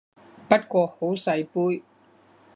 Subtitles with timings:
[0.49, 1.83] 不過好細杯